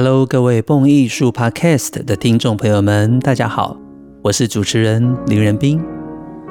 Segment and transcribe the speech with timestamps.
[0.00, 3.76] Hello，各位蹦艺术 Podcast 的听众朋友们，大家好，
[4.22, 5.82] 我是主持人林仁斌。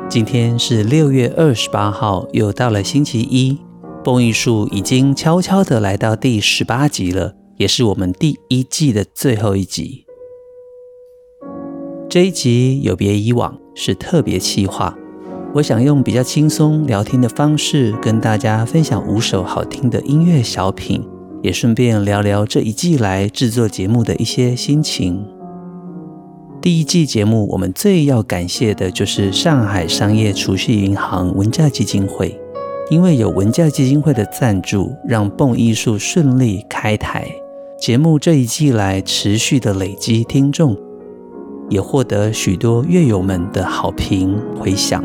[0.10, 3.58] 今天是六月二十八号，又到了星期一，
[4.04, 10.04] 蹦艺术已经悄悄的来到第十八集了，也是我们第一季的最后一集。
[12.10, 14.94] 这一集有别以往，是特别企划。
[15.54, 21.02] 我想用比较轻松聊天的方式，跟大家分享五首好听的音乐小品，
[21.42, 25.26] 也顺便聊聊这一季来制作节目的一些心情。
[26.62, 32.38] 第一季节目，我们最要感谢的就是上海商业储蓄银行文教基金会，
[32.90, 37.28] 因为有文教基金会的赞助，让蹦艺术顺利开台，
[37.80, 40.76] 节目这一季来持续的累积听众。
[41.70, 45.04] 也获得许多乐友们的好评回响，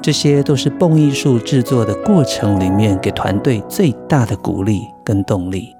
[0.00, 5.74] 这些都是蹦艺术制作的过程里面给团队最大的鼓励跟动力。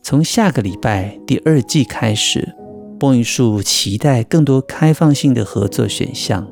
[0.00, 2.54] 从下个礼拜第二季开始，
[2.98, 6.46] 播音树期待更多开放性的合作选项。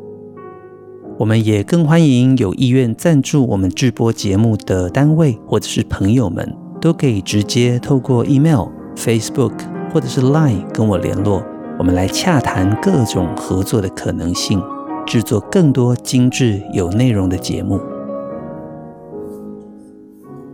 [1.18, 9.54] 我们也更欢迎有意愿赞助我们制播节目的单位或者是朋友们，都可以直接透过 email、Facebook
[9.90, 11.42] 或者是 Line 跟我联络。
[11.78, 14.62] 我们来洽谈各种合作的可能性，
[15.06, 17.80] 制作更多精致有内容的节目。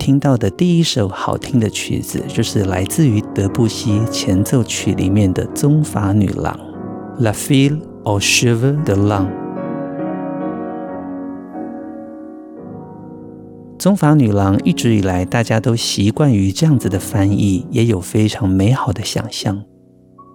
[0.04, 6.52] 听到的第一首好听的曲子，就是来自于德布西前奏曲里面的《棕发女郎》
[7.22, 9.28] （La Fille aux cheveux de lin）。
[13.78, 19.62] 棕发女郎一直以来大家都习惯于这样子的翻译，也有非常美好的想象。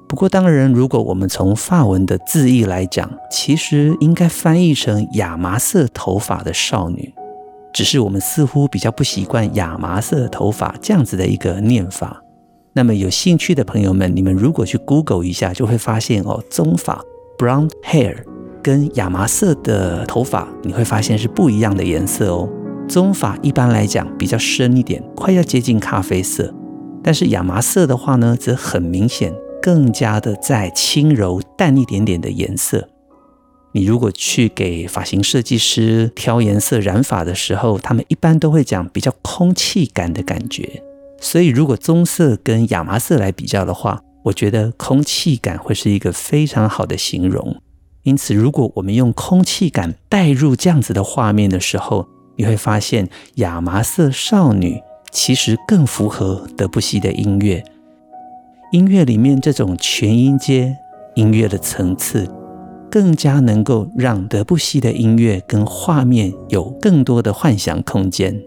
[0.08, 7.14] 不过，当然，如果我们从法文的字义来讲，其实应该翻译成“亚麻色头发的少女”，
[7.73, 12.22] 只是我们似乎比较不习惯“亚麻色头发”这样子的一个念法。
[12.73, 17.02] 那么，有兴趣的朋友们，你们如果去 Google 一下，就会发现哦，棕发
[17.38, 18.16] （brown hair）
[18.61, 22.50] 跟亚麻色的头发，你会发现是不一样的颜色哦。
[22.88, 26.54] 棕发一般来讲比较深一点，快要接近咖啡色，
[27.04, 29.33] 但是亚麻色的话呢，则很明显。
[29.60, 32.88] 更加的再轻柔淡一点点的颜色。
[33.77, 40.82] 你如果去给发型设计师挑颜色染发的时候，他们一般都会讲比较空气感的感觉。
[41.21, 47.61] 所以，如果棕色跟亚麻色来比较的话，我觉得空气感会是一个非常好的形容。
[48.02, 57.64] 因此，如果我们用空气感带入这样子的画面的时候，你会发现亚麻色少女其实更符合德布西的音乐。
[58.71, 60.76] 音乐里面这种全音阶
[61.14, 62.27] 音乐的层次，
[62.89, 68.43] 更加能够让德布西的音乐跟画面有更多的幻想空间。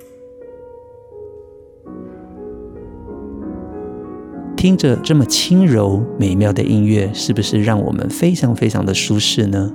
[4.56, 9.72] 听着这么轻柔美妙的音乐，是不是让我们非常非常的舒适呢？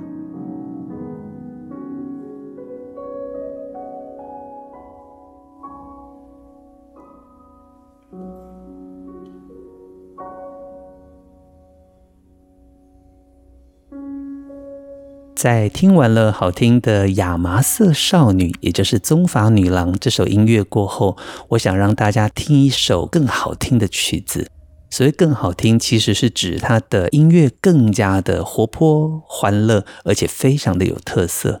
[15.36, 21.18] 在听完了好听的亚麻色少女，也就是棕发女郎这首音乐过后，
[21.50, 24.50] 我想让大家听一首更好听的曲子。
[24.88, 31.60] 所谓更好听，其实是指它的音乐更加的活泼、欢乐，而且非常的有特色。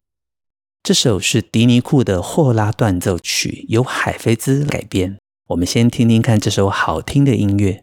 [0.82, 5.18] 这首是迪尼库的霍拉断奏曲，由海菲兹改编。
[5.48, 7.82] 我们先听听看这首好听的音乐。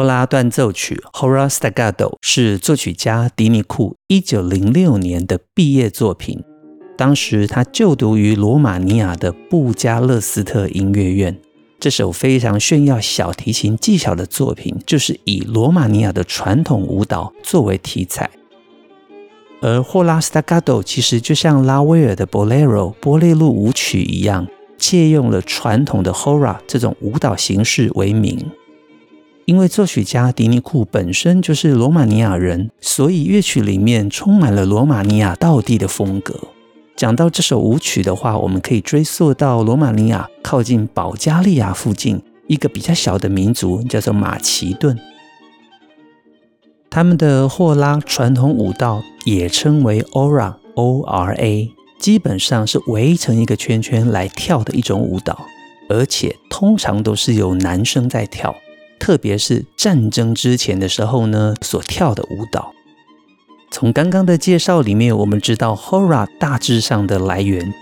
[0.00, 6.42] 霍拉断奏曲 （Hora Staccato） 是作曲家迪尼库一九零六年的毕业作品。
[6.96, 11.38] 当时他就读于罗马尼亚的布加勒斯特音乐院。
[11.78, 18.30] 这首非常炫耀小提琴技巧的作品，就是以罗马尼亚的传统舞蹈作为题材。
[19.60, 24.48] 而霍拉 Staccato 其实就像拉威尔的 Bolero 波列路舞曲一样，
[24.78, 28.50] 借用了传统的 Hora 这种舞蹈形式为名。
[29.50, 36.38] 因为作曲家迪尼库本身就是罗马尼亚人，所以乐曲里面充满了罗马尼亚道地的风格。
[36.94, 44.96] 讲到这首舞曲的话，我们可以追溯到罗马尼亚靠近保加利亚附近一个比较小的民族，叫做马其顿。
[46.88, 55.44] 他们的霍拉传统舞蹈也称为 Ora，O-R-A，基本上是围成一个圈圈来跳的一种舞蹈，
[55.88, 58.54] 而且通常都是由男生在跳。
[59.00, 62.72] 特别是战争之前的时候呢，所跳的舞蹈。
[63.72, 67.72] 从刚刚的介绍里面，我们知道 Hora 大致上的来源。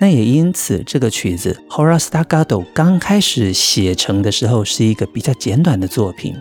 [0.00, 6.34] 那也因此，这个曲子 Hora Staccato 刚开始写成的时候是一个比较简短的作品。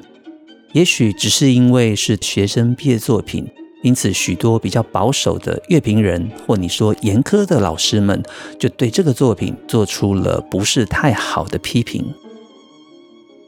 [0.72, 3.50] 也许只是因为是学生毕业作品，
[3.84, 8.24] 因此许多比较保守的乐评人或你说严苛的老师们，
[8.60, 12.14] 就对这个作品做出了不是太好的批评。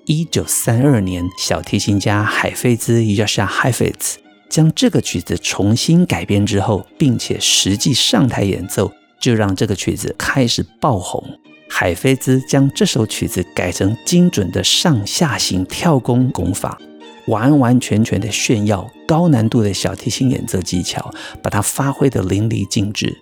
[0.05, 4.15] 一九三二年，小提琴家海菲兹 Jascha Heifetz
[4.49, 11.23] 将这个曲子重新改编之后，并且实际上台演奏，就让这个曲子开始爆红。
[11.69, 16.77] 海菲兹将这首曲子改成精准的上下行跳弓功法，
[17.27, 21.13] 完完全全的炫耀高难度的小提琴演奏技巧，
[21.43, 23.15] 把它发挥得淋漓尽致。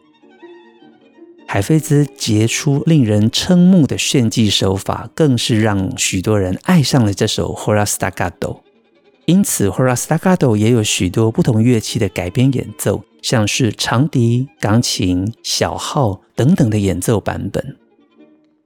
[1.52, 8.60] 海菲兹杰出、令人瞠目的炫技手法，更是让许多人爱上了这首 Hora Staccato。
[9.26, 17.76] 因此，Hora Staccato 也有许多不同乐器的改编演奏，像是长笛、钢琴、小号等等的演奏版本。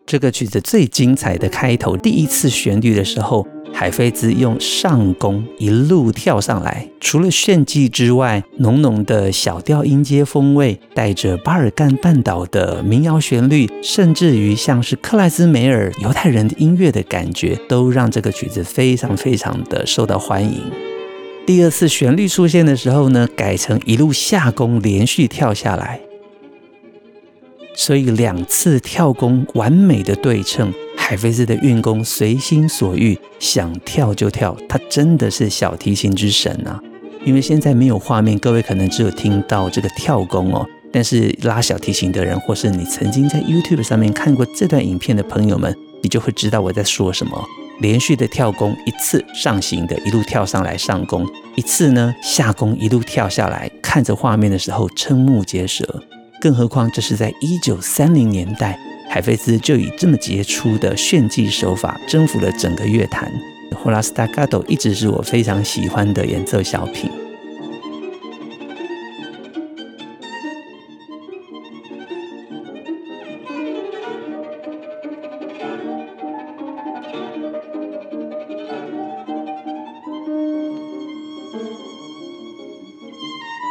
[0.06, 20.62] 这个曲子最精彩的开头，第一次旋律的时候，海菲兹用上弓一路跳上来，除了炫技之外，浓浓的小调音阶风味，带着巴尔干半岛的民谣旋律，甚至于像是克莱兹梅尔犹太人的音乐的感觉，都让这个曲子非常非常的受到欢迎。
[21.46, 26.00] 第二次旋律出现的时候呢，改成一路下弓连续跳下来。
[27.76, 30.72] 所以两次跳弓完美的对称，
[31.06, 36.80] 海菲斯的运弓随心所欲，想跳就跳，他真的是小提琴之神啊！
[37.26, 40.66] 因为现在没有画面，各位可能只有听到这个跳弓哦。
[40.94, 47.38] 但是拉小提琴的人，或是你曾经在 YouTube 上面看过这段影片的朋友们，你就会知道我在说什么。
[47.82, 56.02] 连续的跳弓，一次上行的一路跳上来上弓，一次呢下弓一路跳下来，看着画面的时候瞠目结舌。
[56.40, 58.80] 更何况，这是在一九三零年代，
[59.14, 63.32] 海菲兹就以这么杰出的炫技手法征服了整个乐坛。
[63.76, 67.23] 霍拉斯·达戈多一直是我非常喜欢的演奏小品。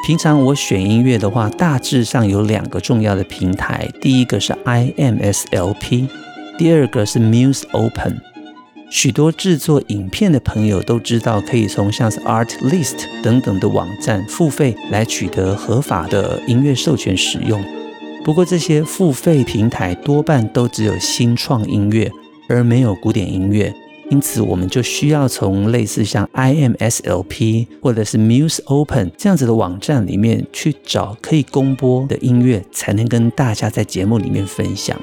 [0.02, 6.08] 平常我选音乐的话，大致上有两个重要的平台，第一个是 IMSLP，
[6.58, 8.20] 第二个是 Muse Open。
[8.90, 17.64] 许多制作影片的朋友都知道，可以从像是 Artlist 等等的网站付费来取得合法的音乐授权使用。
[18.24, 22.10] 不过这些付费平台多半都只有新创音乐，
[22.48, 23.72] 而没有古典音乐。
[24.12, 35.00] 因此，我们就需要从类似像 IMSLP 或者是 Muse Open 这样子的网站里面去找可以公播的音乐，才能跟大家在节目里面分享。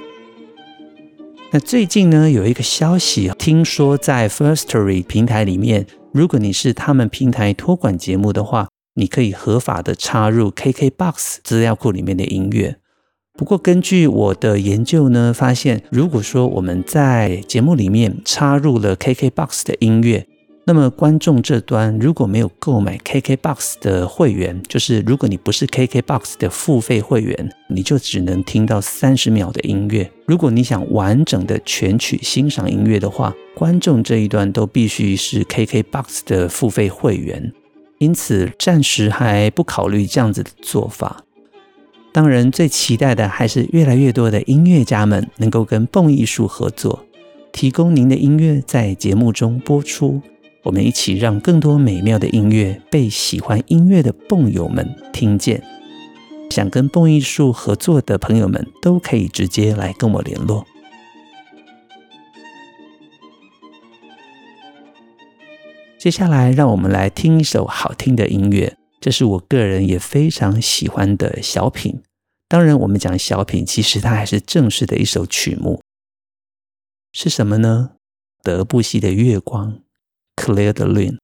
[1.51, 12.78] 那最近呢，有一个消息，听说在 Firstory 平台里面，如果你是他们平台托管节目的话，你可以合法的插入 KKBOX 资料库里面的音乐。
[13.39, 20.27] 不过，根据我的研究呢，发现如果说我们在节目里面插入了 KKBOX 的音乐，
[20.65, 30.11] 那么观众这端如果没有购买 KKBOX 的会员，就是如果你不是 KKBOX 的付费会员，你就只能听到三十秒的音乐。
[30.25, 37.53] 如果你想完整的全曲欣赏音乐的话，观众这一端都必须是 KKBOX 的付费会员。
[37.99, 41.23] 因此，暂时还不考虑这样子的做法。
[42.11, 47.05] 当然，最期待的还是越来越多的音乐家们能够跟蹦艺术合作，
[47.51, 50.21] 提供您的音乐在节目中播出。
[50.63, 55.63] 我们一起让更多美妙的音乐被喜欢音乐的蹦友们听见。
[56.49, 60.65] 想跟蹦艺术合作的朋友们都可以直接来跟我联络。
[65.99, 68.78] 接下来，让我们来听一首好听的音乐。
[68.99, 72.01] 这是我个人也非常喜欢的小品。
[72.47, 75.81] 当然，我们讲小品，其实它还是正式的一首曲目。
[77.13, 77.91] 是什么呢？
[78.41, 79.73] 德布西的《月光》
[80.35, 81.17] （Clair de Lune）。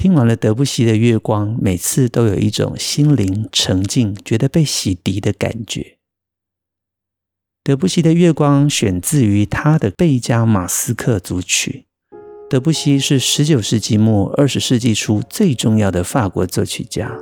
[0.00, 5.98] 听完了德布西的《月光》，每次都有一种心灵沉静、觉得被洗涤的感觉。
[7.62, 11.84] 德布西的《月光》选自于他的贝加马斯克组曲。
[12.48, 17.14] 德布西是十九世纪末二十世纪初最重要的法国作曲家，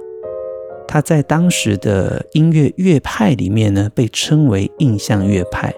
[0.87, 5.75] 他在当时的音乐乐派里面呢，被称为印象乐派。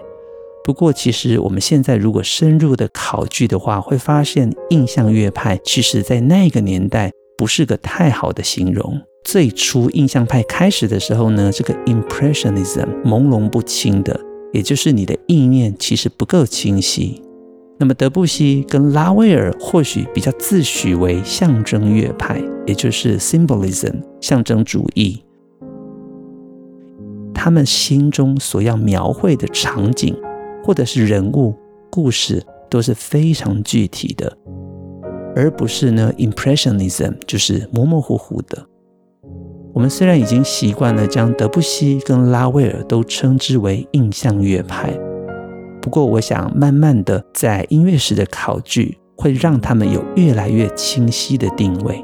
[0.63, 9.01] 不过，其实我们现在如果深入的考据的话，会发现印象乐派其实在那个年代不是个太好的形容。
[9.23, 14.19] 最初印象派开始的时候呢，这个 Impressionism 朦胧不清的。
[14.53, 17.21] 也就是你的意念其实不够清晰。
[17.79, 25.23] 那么德布西跟拉威尔或许比较自诩为象征乐派，也就是 Symbolism 象征主义。
[27.33, 30.13] 他们心中所要描绘的场景，
[30.63, 31.55] 或者是人物、
[31.89, 34.37] 故事，都是非常具体的，
[35.35, 38.65] 而不是呢 Impressionism 就是模模糊糊的。
[39.73, 44.91] 我们虽然已经习惯了将德布西跟拉威尔都称之为印象乐派，
[45.81, 52.03] 不过我想慢慢的在音乐史的考据会让他们有越来越清晰的定位。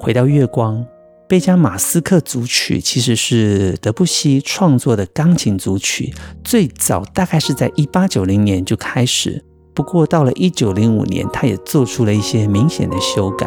[0.00, 0.82] 回到月光，
[1.28, 9.44] 贝加马斯克组曲其实是德布西创作的钢琴组曲，最早大概是在一八九零年就开始。
[9.74, 13.46] 不过到了一九零五年，他也做出了一些明显的修改。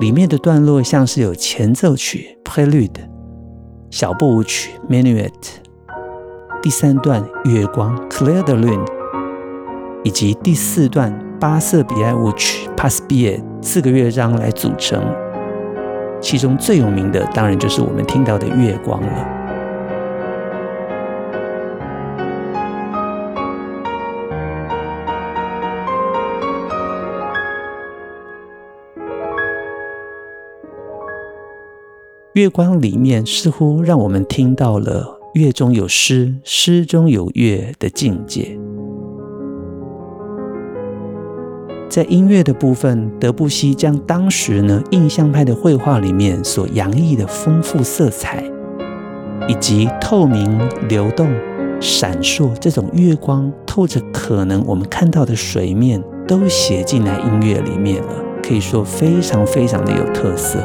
[0.00, 2.90] 里面的段落像是有前奏曲 （Prelude）、
[3.90, 5.32] 小步舞曲 （Minuet）、
[6.62, 8.86] 第三段月光 （Clair de Lune）
[10.04, 15.02] 以及第四段巴瑟比埃舞曲 （Passe-Biais） 四个乐章来组成。
[16.20, 19.34] 其中最有名的当然就是我们听到的月光了。
[32.34, 38.56] 月光里面似乎让我们听到了“月中有诗，诗中有月”的境界。
[41.88, 48.44] 在音乐的部分，德布西将当时呢印象派的绘画里面所洋溢的丰富色彩，
[49.48, 51.26] 以及透明、流动、
[51.80, 60.58] 闪烁这种月光透着可能我们看到的水面，都写进来音乐里面了，可以说非常非常的有特色。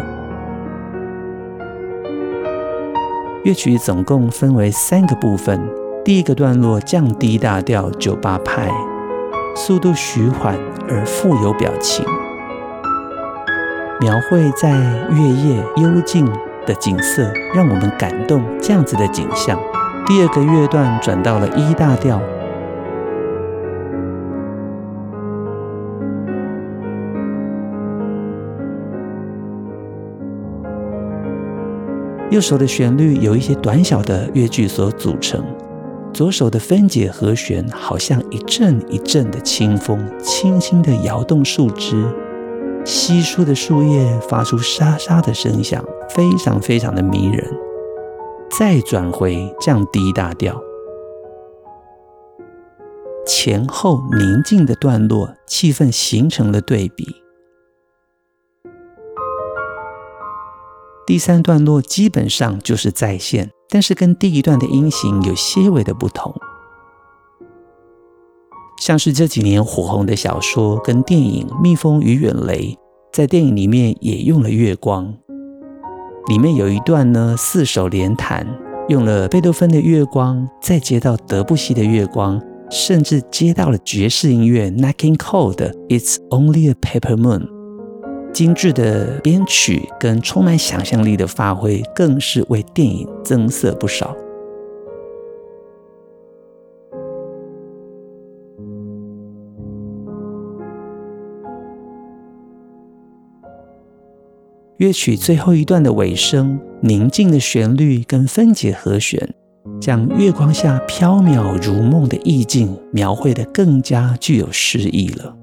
[3.45, 5.59] 乐曲总共分为三个部分。
[6.03, 8.69] 第一个段落降低大调九八拍，
[9.55, 10.57] 速度徐缓
[10.89, 12.03] 而富有表情，
[14.01, 14.71] 描绘在
[15.11, 16.25] 月夜幽静
[16.65, 18.43] 的景色，让我们感动。
[18.59, 19.59] 这样子的景象。
[20.05, 22.19] 第二个乐段转到了一大调。
[32.31, 35.45] 右手的旋律由一些短小的乐句所组成，
[36.13, 42.05] 左手的分解和弦好像一阵一阵的清风，轻轻地摇动树枝，
[42.85, 47.43] 稀疏的树叶发出沙沙的声响，非常非常的迷人。
[48.55, 50.61] 再转回降低大调，
[53.25, 57.07] 前后宁静的段落，气氛形成了对比。
[61.07, 66.31] 第三段落基本上就是再现，但是跟第一段的音型有些微的不同。
[68.79, 72.59] 像是这几年火红的小说跟电影《蜜蜂与远雷》，
[73.11, 75.11] 在电影里面也用了月光。
[76.27, 78.45] 里面有一段呢，四手联弹，
[78.89, 87.52] 用了贝多芬的月光，再接到德布西的月光，甚至接到了爵士音乐 Nat King Cole 的 It's Only a Paper Moon。
[88.33, 94.15] 精致的编曲跟充满想象力的发挥，更是为电影增色不少。
[104.77, 109.33] 乐曲最后一段的尾声，宁静的旋律跟分解和弦，
[109.79, 115.37] 将月光下飘渺如梦的意境描绘得更加具有诗意了。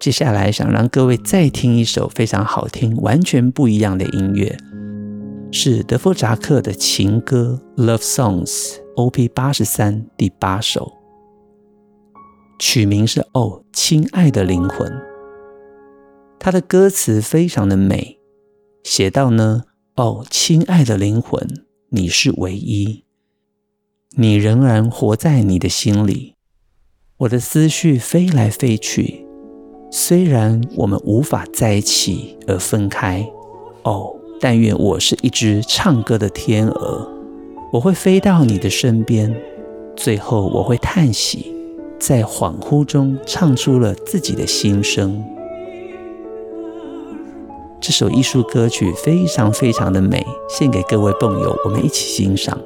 [0.00, 4.56] 接下来想让各位再听一首非常好听、完全不一样的音乐，
[5.50, 8.46] 是德弗札克的情歌《Love Songs》
[8.94, 10.92] ，OP 八十三第八首，
[12.60, 14.88] 曲名是《哦，亲爱的灵魂》。
[16.38, 18.20] 它的歌词非常的美，
[18.84, 19.64] 写到呢
[19.96, 21.44] ：“哦，亲爱的灵魂，
[21.90, 23.04] 你是唯一，
[24.16, 26.36] 你仍然活在你的心里，
[27.16, 29.26] 我的思绪飞来飞去。”
[29.90, 33.26] 虽然我们无法在一起而分开，
[33.84, 37.08] 哦，但愿我是一只唱歌的天鹅，
[37.72, 39.34] 我会飞到你的身边，
[39.96, 41.54] 最后我会叹息，
[41.98, 45.24] 在恍惚中唱出了自己的心声。
[47.80, 52.58] 这首艺术歌曲非常非常的美，献给各位朋友，我们一起欣赏。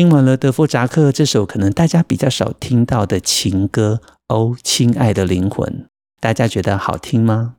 [0.00, 4.00] 听完了德弗札克这首可能大家比较少听到的情歌
[4.34, 5.68] 《哦，亲爱的灵魂》，
[6.18, 7.56] 大家觉得好听吗？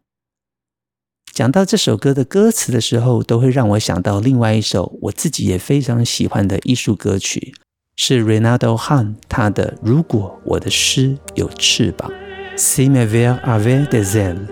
[1.32, 7.54] 讲到这首歌的歌词的时候，都会让我想到另外一首我自己也非常喜欢的艺术歌曲，
[7.96, 12.12] 是 Renato Hahn 他的《如果我的诗有翅膀》
[12.58, 14.48] （Si mes vers avaient des ailes）。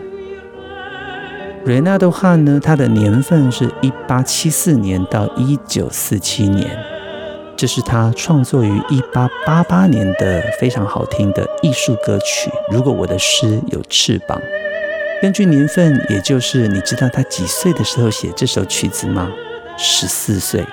[1.65, 6.99] Renato Hahn 呢，他的年份是一八七四年到一九四七年。
[7.60, 12.50] 这是他创作于一八八八年的非常好听的艺术歌曲。
[12.72, 14.41] 如果我的诗有翅膀，
[15.22, 19.30] 根据年份，也就是你知道他几岁的时候写这首曲子吗？
[19.78, 20.63] 十四岁，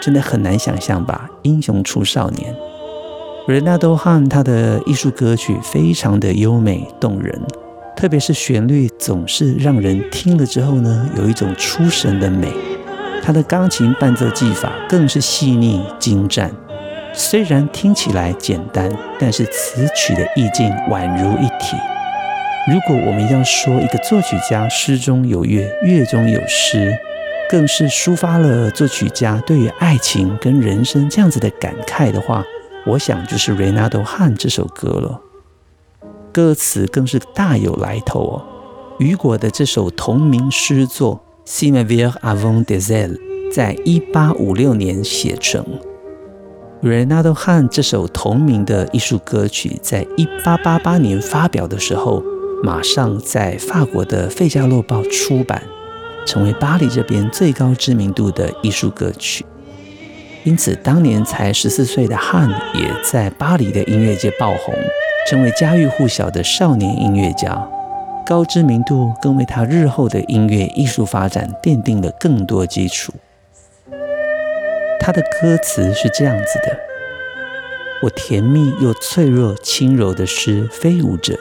[0.00, 1.28] 真的很难想象吧？
[1.42, 2.54] 英雄出少年。
[3.48, 7.36] 任大都汉他的艺术歌曲非常的优美动人，
[7.96, 12.52] 特别是旋律总是让人听了之后呢，有一种出神的美。
[13.22, 16.50] 他的钢琴伴奏技法更是细腻精湛，
[17.14, 21.76] 虽然听起来简单，但是词曲的意境宛如一体。
[22.66, 26.98] 如果我们要说一个作曲家诗中有乐，乐中有诗，
[27.48, 32.44] 更是抒发了作曲家对于爱情跟人生这样子的感慨的话，
[32.86, 35.20] 我想就是 Renato Han 这首歌了。
[36.32, 38.42] 歌词更是大有来头哦，
[38.98, 41.22] 雨果的这首同名诗作。
[41.44, 43.18] Si mes vers avaient des ailes，
[43.52, 45.64] 在一八五六年写成。
[46.80, 52.22] Renato Han 这首同名的艺术歌曲，在一八八八年发表的时候，
[52.62, 55.62] 马上在法国的《费加罗报》出版，
[56.24, 59.44] 成为巴黎这边最高知名度的艺术歌曲。
[60.44, 64.72] 因此，当年才十四岁的 Han 也在巴黎的音乐界爆红，
[65.28, 67.68] 成为家喻户晓的少年音乐家。
[68.24, 73.12] 高知名度更为他日后的音乐艺术发展奠定了更多基础。
[75.00, 76.78] 他的歌词是这样子的：
[78.02, 81.38] 我甜蜜又脆弱、轻柔的诗飞舞着，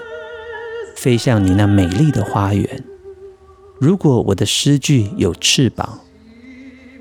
[0.96, 2.84] 飞向你那美丽的花园。
[3.80, 6.00] 如果我的诗句有翅膀，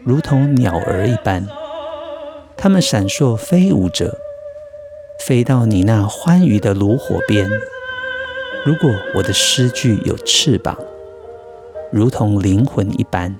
[0.05, 1.47] 如同鸟儿一般，
[2.57, 4.19] 它们闪烁飞舞着，
[5.27, 7.49] 飞到你那欢愉的炉火边。
[8.66, 10.77] 如果我的诗句有翅膀，
[11.90, 13.35] 如同灵魂一般，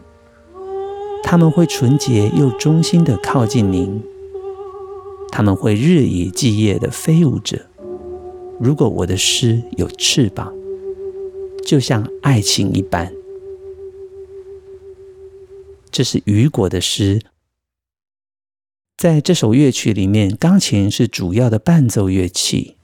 [1.23, 4.03] 他们会纯洁又忠心的靠近您，
[5.31, 7.67] 他们会日以继夜的飞舞着。
[8.59, 10.55] 如果我的诗有翅膀，
[11.65, 13.13] 就像爱情一般。
[15.91, 17.21] 这是雨果的诗。
[18.97, 22.77] 在这首乐曲里面，钢琴是主要的伴奏乐器。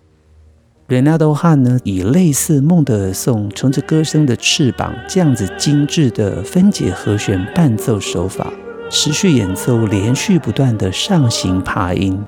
[0.89, 8.53] Renato Hahn 呢，以类似孟德尔颂乘着歌声的翅膀这样子精致的分解和弦伴奏手法，
[8.89, 12.23] 持续演奏连续不断的上行爬音。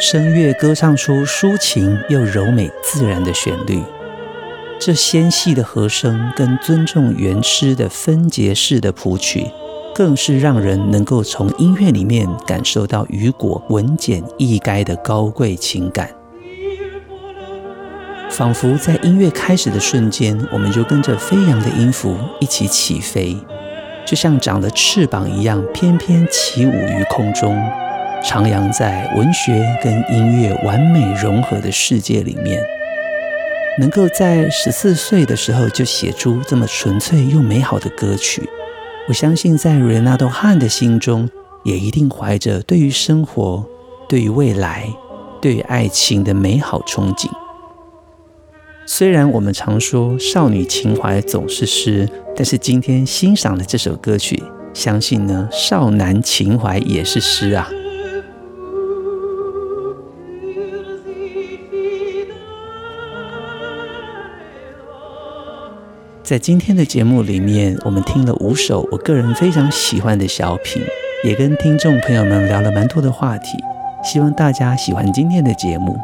[0.00, 3.82] 声乐歌唱出抒情又柔美自然的旋律，
[4.78, 9.50] 这纤细的和声跟尊重原诗的分节式的谱曲，
[9.96, 16.10] 更是让人能够从音乐里面感受到雨果文简意赅的高贵情感，
[18.28, 23.34] 仿佛在音乐开始的瞬间，我们就跟着飞扬的音符一起起飞，
[24.04, 27.58] 就像长了翅膀一样，翩翩起舞于空中。
[28.22, 32.62] 徜徉在文学跟音乐完美融合的世界里面，
[33.78, 38.46] 能够在十四岁的时候就写出这么纯粹又美好的歌曲，
[39.08, 41.30] 我相信在 Renato Han 的心中，
[41.62, 43.64] 也一定怀着对于生活、
[44.08, 44.92] 对于未来、
[45.40, 47.28] 对于爱情的美好憧憬。
[48.84, 54.42] 虽然我们常说少女情怀总是诗，但是今天欣赏的这首歌曲，
[54.74, 57.70] 相信呢，少男情怀也是诗啊。
[66.26, 70.82] 在今天的节目里面，我们听了五首我个人非常喜欢的小品，
[71.22, 73.56] 也跟听众朋友们聊了蛮多的话题。
[74.02, 75.96] 希望大家喜欢今天的节目。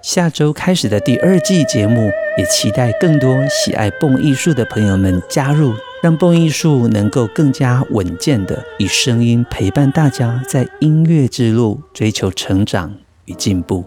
[0.00, 5.74] 下周开始的第二季节目，也期待更多喜爱蹦艺术的朋友们加入，
[6.04, 13.84] 让蹦艺术能够更加稳健的以声音陪伴大家在音乐之路追求成长与进步。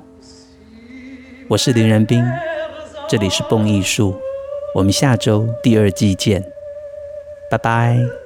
[1.52, 2.24] 我是林仁斌，
[3.10, 4.18] 这里是蹦艺术，
[4.74, 6.42] 我们下周第二季见，
[7.50, 8.20] 拜拜。